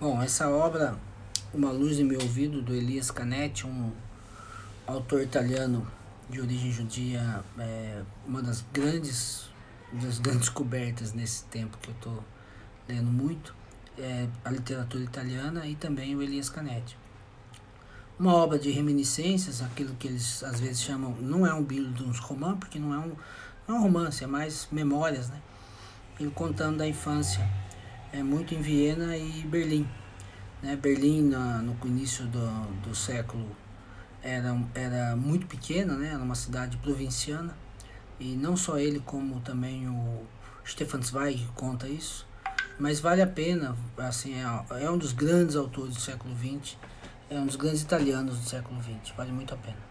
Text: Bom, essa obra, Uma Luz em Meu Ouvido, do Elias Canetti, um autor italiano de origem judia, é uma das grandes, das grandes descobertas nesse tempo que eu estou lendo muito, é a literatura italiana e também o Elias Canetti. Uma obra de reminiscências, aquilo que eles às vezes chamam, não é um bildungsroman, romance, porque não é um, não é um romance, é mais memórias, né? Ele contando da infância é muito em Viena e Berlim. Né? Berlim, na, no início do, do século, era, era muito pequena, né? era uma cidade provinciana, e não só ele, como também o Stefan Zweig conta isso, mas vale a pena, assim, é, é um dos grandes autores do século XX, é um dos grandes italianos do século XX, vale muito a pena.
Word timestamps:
Bom, 0.00 0.22
essa 0.22 0.48
obra, 0.48 0.98
Uma 1.52 1.70
Luz 1.70 1.98
em 1.98 2.04
Meu 2.04 2.22
Ouvido, 2.22 2.62
do 2.62 2.74
Elias 2.74 3.10
Canetti, 3.10 3.66
um 3.66 3.92
autor 4.86 5.20
italiano 5.20 5.86
de 6.30 6.40
origem 6.40 6.72
judia, 6.72 7.44
é 7.58 8.02
uma 8.26 8.40
das 8.40 8.64
grandes, 8.72 9.50
das 9.92 10.18
grandes 10.18 10.46
descobertas 10.46 11.12
nesse 11.12 11.44
tempo 11.44 11.76
que 11.76 11.90
eu 11.90 11.94
estou 11.94 12.24
lendo 12.88 13.10
muito, 13.10 13.54
é 13.98 14.26
a 14.42 14.50
literatura 14.50 15.04
italiana 15.04 15.66
e 15.66 15.74
também 15.74 16.16
o 16.16 16.22
Elias 16.22 16.48
Canetti. 16.48 16.96
Uma 18.18 18.32
obra 18.32 18.58
de 18.58 18.70
reminiscências, 18.70 19.60
aquilo 19.60 19.94
que 19.96 20.08
eles 20.08 20.42
às 20.42 20.60
vezes 20.60 20.80
chamam, 20.80 21.14
não 21.20 21.46
é 21.46 21.52
um 21.52 21.62
bildungsroman, 21.62 22.46
romance, 22.46 22.58
porque 22.58 22.78
não 22.78 22.94
é 22.94 22.98
um, 22.98 23.12
não 23.68 23.76
é 23.76 23.78
um 23.78 23.82
romance, 23.82 24.24
é 24.24 24.26
mais 24.26 24.66
memórias, 24.72 25.28
né? 25.28 25.42
Ele 26.18 26.30
contando 26.30 26.78
da 26.78 26.88
infância 26.88 27.46
é 28.12 28.22
muito 28.22 28.54
em 28.54 28.60
Viena 28.60 29.16
e 29.16 29.42
Berlim. 29.42 29.88
Né? 30.62 30.76
Berlim, 30.76 31.22
na, 31.28 31.58
no 31.58 31.76
início 31.86 32.26
do, 32.26 32.48
do 32.82 32.94
século, 32.94 33.46
era, 34.22 34.56
era 34.74 35.16
muito 35.16 35.46
pequena, 35.46 35.94
né? 35.94 36.08
era 36.08 36.22
uma 36.22 36.34
cidade 36.34 36.76
provinciana, 36.78 37.56
e 38.18 38.36
não 38.36 38.56
só 38.56 38.78
ele, 38.78 39.00
como 39.00 39.40
também 39.40 39.88
o 39.88 40.26
Stefan 40.66 41.02
Zweig 41.02 41.46
conta 41.54 41.88
isso, 41.88 42.26
mas 42.78 43.00
vale 43.00 43.22
a 43.22 43.26
pena, 43.26 43.76
assim, 43.96 44.34
é, 44.34 44.84
é 44.84 44.90
um 44.90 44.98
dos 44.98 45.12
grandes 45.12 45.56
autores 45.56 45.94
do 45.94 46.00
século 46.00 46.34
XX, 46.36 46.76
é 47.30 47.38
um 47.38 47.46
dos 47.46 47.56
grandes 47.56 47.82
italianos 47.82 48.38
do 48.38 48.48
século 48.48 48.82
XX, 48.82 49.14
vale 49.16 49.32
muito 49.32 49.54
a 49.54 49.56
pena. 49.56 49.88